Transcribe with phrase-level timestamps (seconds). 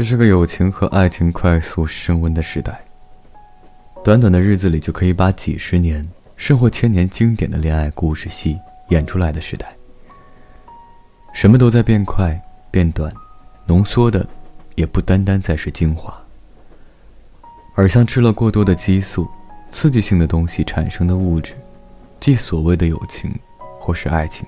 [0.00, 2.80] 这是个友情和爱情快速升温的时代，
[4.02, 6.02] 短短的日子里就可以把几十年
[6.36, 8.58] 甚或千年经典的恋爱故事戏
[8.88, 9.68] 演出来的时代。
[11.34, 12.34] 什么都在变快、
[12.70, 13.12] 变短，
[13.66, 14.26] 浓缩的，
[14.74, 16.18] 也不单单再是精华，
[17.74, 19.28] 而像吃了过多的激素、
[19.70, 21.52] 刺激性的东西产生的物质，
[22.20, 23.30] 即所谓的友情
[23.78, 24.46] 或是爱情。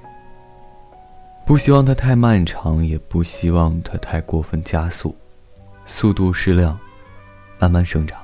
[1.45, 5.15] 不希望它太漫长，也不希望它太过分加速。
[5.95, 6.77] 速度适量，
[7.61, 8.17] 慢慢生长。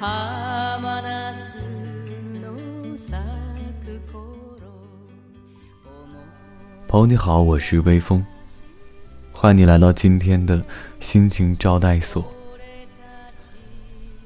[0.00, 1.52] 浜なす
[2.40, 3.22] の咲
[4.10, 4.49] く。
[6.90, 8.20] 朋友你好，我是微风，
[9.30, 10.60] 欢迎你来到今天的
[10.98, 12.28] 心情招待所，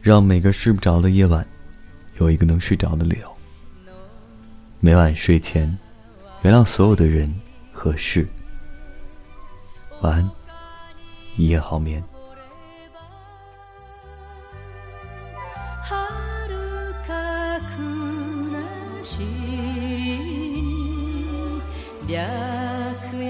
[0.00, 1.46] 让每个睡不着的夜晚，
[2.20, 3.30] 有一个能睡着的理由。
[4.80, 5.76] 每晚睡前，
[6.40, 7.30] 原谅所有的人
[7.70, 8.26] 和事，
[10.00, 10.30] 晚安，
[11.36, 12.02] 一夜好眠。
[22.06, 22.22] 白夜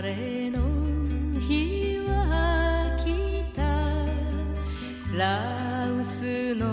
[0.00, 0.60] 彼の
[1.40, 3.62] 日は来た
[5.16, 6.66] ラウスの